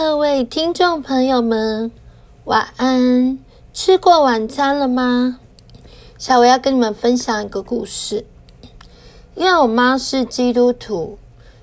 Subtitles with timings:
[0.00, 1.90] 各位听众朋友们，
[2.44, 3.36] 晚安！
[3.74, 5.40] 吃过晚餐了吗？
[6.16, 8.24] 小维要跟你们分享一个故事。
[9.34, 11.18] 因为我妈是基督徒，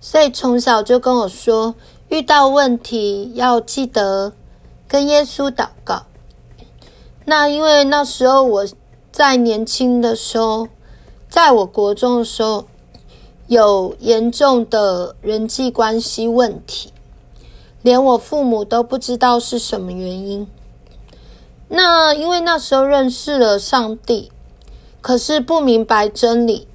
[0.00, 1.74] 所以从小就跟我说，
[2.08, 4.32] 遇到问题要记得
[4.86, 6.04] 跟耶稣祷告。
[7.24, 8.64] 那因为那时候我
[9.10, 10.68] 在年轻的时候，
[11.28, 12.64] 在我国中的时候，
[13.48, 16.92] 有严重的人际关系问题。
[17.82, 20.46] 连我父母都不知道是什么原因。
[21.68, 24.30] 那因为那时候认识了上帝，
[25.00, 26.66] 可是不明白真理，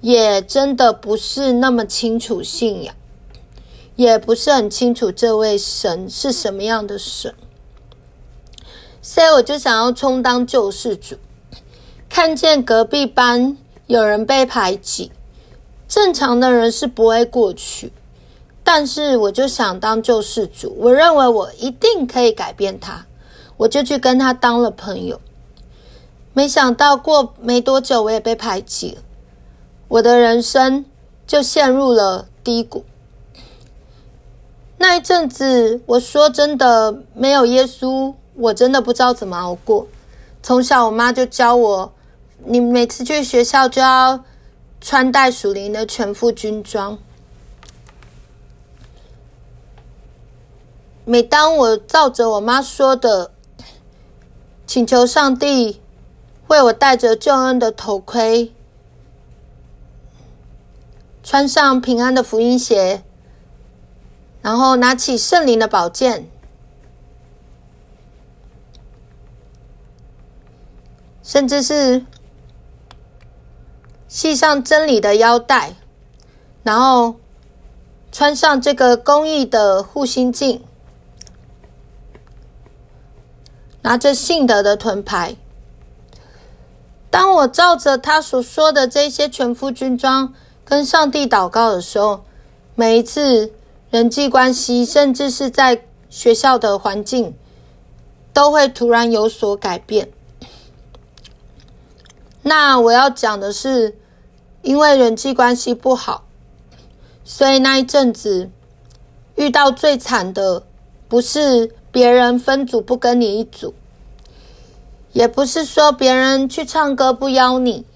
[0.00, 2.94] 也真的不是那么清楚信仰，
[3.96, 7.34] 也不是很清楚这位神是什么样的神。
[9.02, 11.16] 所以我就想要充当救世主，
[12.08, 15.10] 看见隔壁班有人被排挤，
[15.86, 17.92] 正常的人是不会过去。
[18.66, 23.04] 但是我就想当救世主，我认为我一定可以改变他，
[23.58, 25.20] 我就去跟他当了朋友。
[26.32, 29.02] 没想到过没多久，我也被排挤了，
[29.86, 30.84] 我的人生
[31.26, 32.84] 就陷入了低谷。
[34.78, 39.86] 那一阵子，我说真的，没有耶稣，我真的不知道怎么熬过。
[40.42, 41.92] 从小我妈就教我，
[42.44, 44.24] 你每次去学校就要
[44.80, 46.98] 穿戴属灵的全副军装。
[51.06, 53.30] 每当我照着我妈说的，
[54.66, 55.82] 请求上帝
[56.46, 58.52] 为我戴着救恩的头盔，
[61.22, 63.02] 穿上平安的福音鞋，
[64.40, 66.26] 然后拿起圣灵的宝剑，
[71.22, 72.06] 甚至是
[74.08, 75.74] 系上真理的腰带，
[76.62, 77.16] 然后
[78.10, 80.64] 穿上这个公益的护心镜。
[83.84, 85.36] 拿着信德的盾牌，
[87.10, 90.32] 当我照着他所说的这些全副军装
[90.64, 92.24] 跟上帝祷告的时候，
[92.74, 93.52] 每一次
[93.90, 97.34] 人际关系，甚至是在学校的环境，
[98.32, 100.08] 都会突然有所改变。
[102.40, 103.98] 那我要讲的是，
[104.62, 106.24] 因为人际关系不好，
[107.22, 108.50] 所以那一阵子
[109.34, 110.62] 遇到最惨的
[111.06, 111.74] 不是。
[111.94, 113.72] 别人分组不跟你一组，
[115.12, 117.86] 也不是说别人去唱歌不邀你。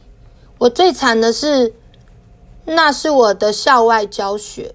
[0.59, 1.75] 我最惨的是，
[2.65, 4.73] 那是我的校外教学。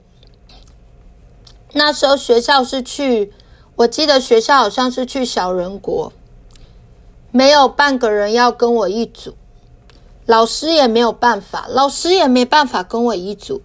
[1.72, 3.31] 那时候学校是去，
[3.78, 6.12] 我记得学校好像是去小人国，
[7.31, 9.35] 没有半个人要跟我一组，
[10.25, 13.62] 老师也没有办法，老师也没办法跟我一组。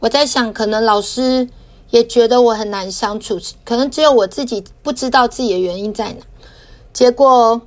[0.00, 1.50] 我在想，可能老师。
[1.92, 6.24] 也觉得我很难相处，可能只有我自己不知道自己的原因在哪。
[6.90, 7.60] 结果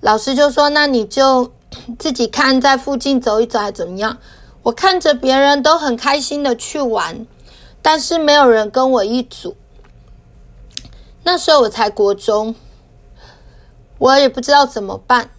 [0.00, 1.50] 老师就说：“那你就
[1.98, 4.18] 自己看，在附近走一走，还怎么样？”
[4.62, 7.26] 我看着别人都很开心的去玩，
[7.80, 9.56] 但是没有人跟我一组。
[11.22, 12.54] 那时候我才国中，
[13.96, 15.30] 我也不知道怎么办。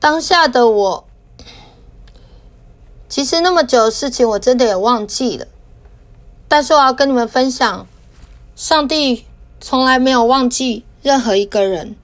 [0.00, 1.05] 当下的我。
[3.08, 5.46] 其实那么久的事情，我真的也忘记了。
[6.48, 7.86] 但是我要跟你们分享，
[8.54, 9.24] 上帝
[9.60, 11.96] 从来没有忘记任何一个人，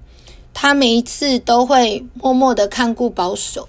[0.55, 3.69] 他每一次都会默默的看顾保守。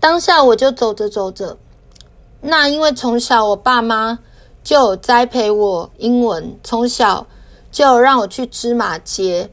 [0.00, 1.56] 当下我就走着走着，
[2.40, 4.18] 那因为从小我爸妈
[4.62, 7.26] 就有栽培我英文，从小
[7.72, 9.50] 就有让我去芝麻街。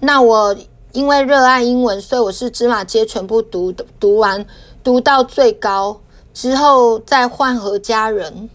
[0.00, 0.56] 那我
[0.92, 4.46] 因为热爱英文，所以我是芝麻街全部读读完。
[4.82, 6.00] 读到最高
[6.34, 8.50] 之后，再换何家人，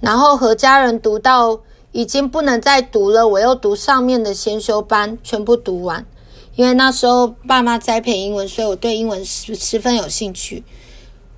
[0.00, 1.60] 然后何家人读到
[1.92, 6.06] 已经不能再读了，我又读上面的先修班，全部读完。
[6.54, 10.64] 因为那时候爸妈栽培英文，所以我对英文十十分有兴趣。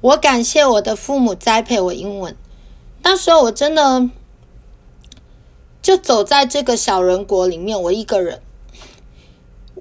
[0.01, 2.37] 我感谢我的父母栽培我英文。
[3.03, 4.11] 那时候我真的
[5.81, 8.41] 就走在这个小人国里面，我一个人。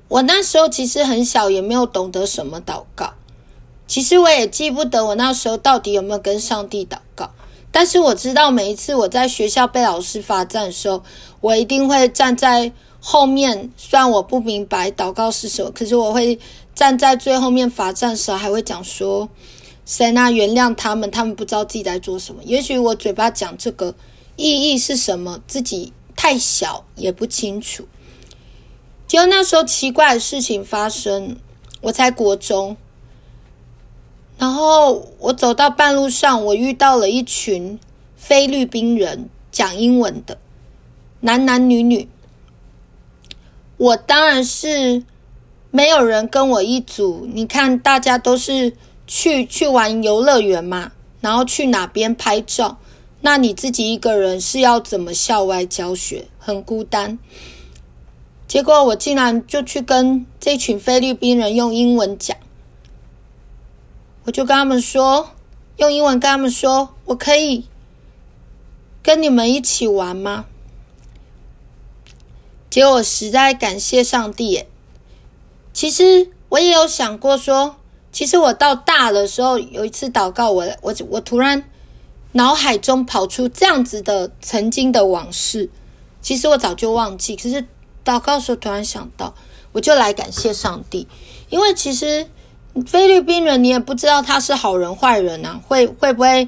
[0.07, 3.13] 我那时候其实很小，也没有懂得什么祷告。
[3.94, 7.30] 其实我也记不得我那时候到底有没有跟上帝祷告，
[7.72, 11.04] 但是我知道每一次我在学校被老师罚站的时候，
[11.42, 13.69] 我一定会站在后面。
[13.78, 16.40] 虽然我不明白祷告是什么，可是我会
[16.74, 19.30] 站在最后面罚站的时候，还会讲说
[19.86, 23.94] ：“神啊，原谅他们，他们不知道自己在做什么。”也许我嘴巴讲这个
[24.36, 27.88] 意义是什么，自己太小也不清楚。
[29.06, 31.38] 结果那时候奇怪的事情发生，
[31.81, 32.75] 我在国中。
[34.44, 37.80] 然后我走到半路上，我遇到了一群
[38.18, 40.38] 菲律宾人讲英文的，
[41.22, 42.10] 男男女女。
[43.78, 45.01] 我当然是
[45.72, 47.25] 没有人跟我一组。
[47.31, 48.75] 你看，大家都是
[49.07, 50.92] 去去玩游乐园嘛，
[51.22, 52.78] 然后去哪边拍照。
[53.22, 56.25] 那你自己一个人是要怎么校外教学？
[56.38, 57.18] 很孤单。
[58.45, 62.36] 结果我竟然就去跟这群菲律宾人用英文讲，
[64.25, 65.31] 我就跟他们说，
[65.78, 67.66] 用英文跟他们说，我可以
[69.02, 70.46] 跟你们一起玩吗？
[72.70, 74.68] 结果实在感谢上帝耶。
[75.74, 77.75] 其实我也有想过说，
[78.12, 81.69] 其实我到大的时候有一次祷告我，我我我突然
[82.31, 85.69] 脑海中跑出这样子的曾经的往事。
[86.22, 87.66] 其实我早就忘记，可是
[88.06, 89.36] 祷告的时候突然想到，
[89.74, 91.08] 我就来感谢上帝。
[91.50, 92.28] 因为其实
[92.88, 96.48] 菲律宾人你也不知道他是好人坏人啊，会会不会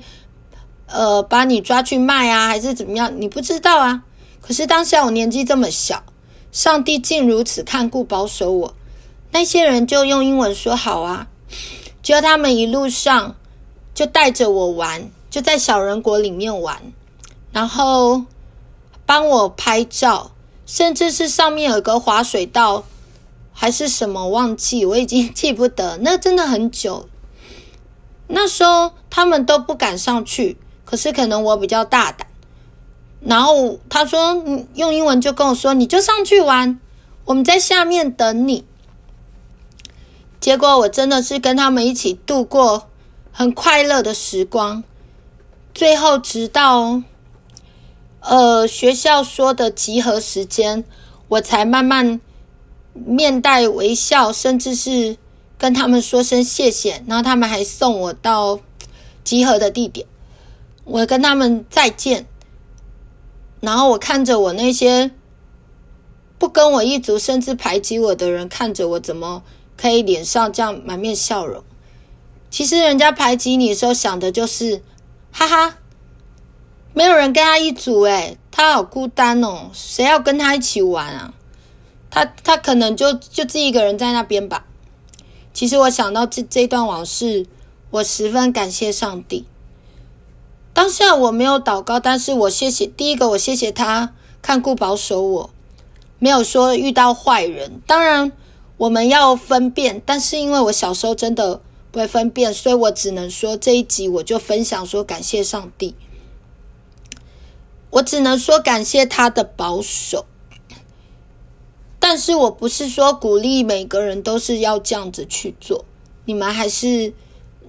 [0.87, 3.11] 呃把你抓去卖啊，还是怎么样？
[3.19, 4.03] 你不知道啊。
[4.41, 6.03] 可是当下我年纪这么小。
[6.51, 8.73] 上帝竟如此看顾保守我，
[9.31, 11.27] 那些人就用英文说好啊，
[12.01, 13.35] 就他们一路上
[13.93, 16.81] 就带着我玩，就在小人国里面玩，
[17.51, 18.23] 然后
[19.05, 20.31] 帮我拍照，
[20.65, 22.85] 甚至是上面有个滑水道，
[23.57, 27.07] 还是什么忘记，我已经记不得，那真的很久。
[28.27, 32.27] 那时候他们都不敢上去，可是可能我比较大胆。
[33.21, 34.43] 然后他说
[34.75, 36.79] ：“用英文就跟我说，你就上去玩，
[37.23, 38.65] 我们在下面等你。”
[40.39, 42.87] 结果我真的是跟他们一起度过
[43.31, 44.83] 很快乐的时光。
[45.73, 47.01] 最后直到
[48.19, 50.83] 呃学校说的集合时间，
[51.29, 52.21] 我才慢慢
[52.95, 55.17] 面带微笑，甚至是
[55.57, 57.03] 跟他们说声谢谢。
[57.07, 58.59] 然后他们还送我到
[59.23, 60.07] 集合的地点，
[60.85, 62.25] 我跟他们再见。
[63.59, 65.11] 然后我看着我那些
[66.37, 69.43] 不跟我一组，甚至排挤我的人，看着我怎么
[69.75, 71.63] 可以脸上这样满面笑容。
[72.51, 74.81] 其实人家排挤你的时候，想的就是，
[75.31, 75.77] 哈哈，
[76.93, 81.33] 没有人跟他一组，诶，他好孤单哦，谁要跟他一起玩啊？
[82.15, 84.65] 他他可能就就自己一个人在那边吧。
[85.53, 87.45] 其实我想到这这段往事，
[87.89, 89.45] 我十分感谢上帝。
[90.71, 95.49] 当下我没有祷告，但是我谢谢第一个，我谢谢他看顾保守我，
[96.17, 97.81] 没有说遇到坏人。
[97.85, 98.31] 当然
[98.77, 101.59] 我们要分辨，但是因为我小时候真的
[101.91, 105.93] 不会分辨，所以我只能说这一集我就分享说感谢上帝，
[107.89, 110.25] 我只能说感谢他的保守。
[112.07, 115.83] 但是我不是说鼓励每个人都是要这样子去做，
[116.25, 117.11] 你们还是。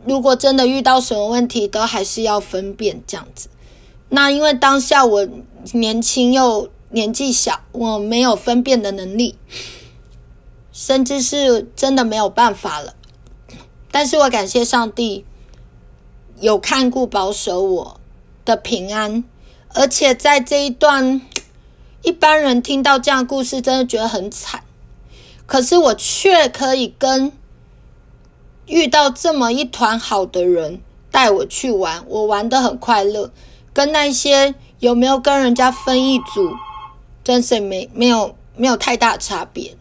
[0.05, 3.49] 如果真的遇到什么问题，都还是要分辨这样子。
[4.11, 5.27] 那因为当下我
[5.73, 9.37] 年轻又年纪小，我没有分辨的能力，
[10.71, 12.95] 甚至是真的没有办法了。
[13.91, 15.25] 但是我感谢上帝
[16.41, 18.01] 有看顾保守我
[18.45, 19.25] 的平安，
[19.69, 21.23] 而且在这一段
[22.03, 24.63] 一般人听到这样的故事，真的觉得很惨。
[25.47, 27.33] 可是我却可以跟。
[28.69, 30.81] 遇到这么一团好的人
[31.13, 33.31] 带我去玩，我玩的很快乐，
[33.73, 36.53] 跟那些有没有跟人家分一组，
[37.23, 39.77] 真是没没有没有太大差别。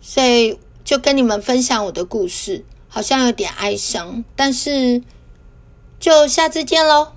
[0.00, 5.00] 所以就跟你们分享我的故事，好像有点哀伤，但是
[6.00, 7.12] 就下次见喽。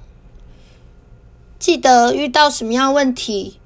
[1.63, 3.57] 记得遇到什么样问题，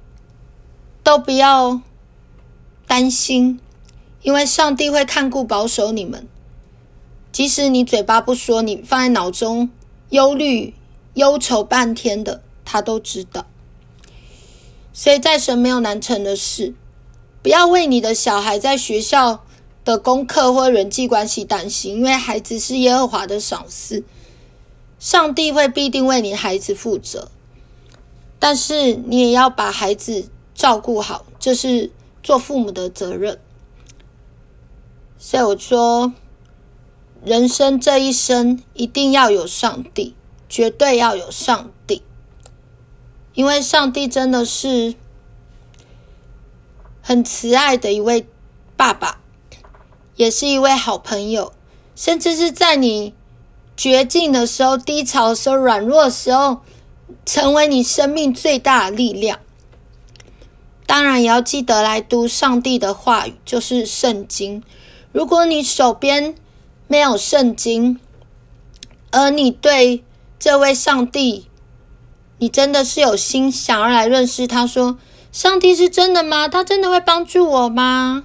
[1.02, 1.80] 都不要
[2.86, 3.58] 担心。
[4.22, 6.28] 因为上帝会看顾保守你们，
[7.32, 9.70] 即使你嘴巴不说，你放在脑中
[10.10, 10.74] 忧虑、
[11.14, 13.46] 忧愁半天的，他都知道。
[14.92, 16.74] 所以在神没有难成的事，
[17.42, 19.44] 不要为你的小孩在学校
[19.84, 24.04] 的功课或人际关系担心，因为孩子是耶和华的赏赐，
[25.00, 27.32] 上帝会必定为你孩子负责。
[28.38, 31.90] 但是你也要把孩子照顾好，这是
[32.22, 33.38] 做父母的责任。
[35.18, 36.12] 所以我说，
[37.24, 40.14] 人生这一生一定要有上帝，
[40.48, 42.02] 绝对要有上帝，
[43.34, 44.94] 因为上帝真的是
[47.02, 48.28] 很慈爱的一位
[48.76, 49.20] 爸爸，
[50.14, 51.52] 也是一位好朋友，
[51.96, 53.12] 甚至是在你
[53.76, 56.60] 绝境的时候、低潮的时候、软弱的时候，
[57.24, 59.38] 成为你生命最大的力量。
[60.86, 64.62] 当然，也要记得来读上帝的话语，就是圣经。
[65.12, 66.34] 如果你手边
[66.86, 68.00] 没有圣经，
[69.10, 70.02] 而你对
[70.38, 71.46] 这位上帝，
[72.38, 74.98] 你真的是有心想要来认识他，说
[75.30, 76.48] 上帝是真的吗？
[76.48, 78.24] 他真的会帮助我吗？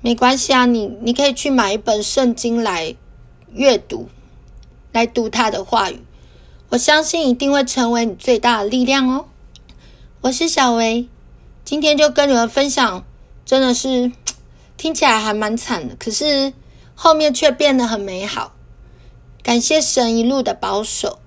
[0.00, 2.94] 没关系啊，你你可以去买一本圣经来
[3.52, 4.08] 阅读，
[4.92, 6.00] 来读他的话语。
[6.70, 9.24] 我相信一定会成为你最大的力量哦。
[10.20, 11.08] 我是小薇，
[11.64, 13.04] 今天就跟你们分享，
[13.46, 14.12] 真的是
[14.76, 16.52] 听起来还蛮惨的，可是
[16.94, 18.52] 后面却变得很美好。
[19.42, 21.20] 感谢神一路的保守，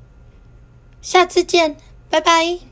[1.02, 1.76] 下次见，
[2.08, 2.71] 拜拜。